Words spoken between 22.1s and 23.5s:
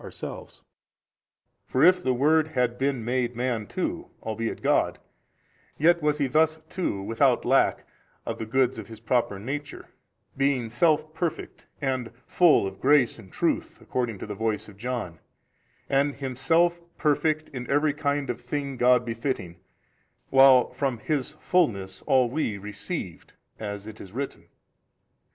we received,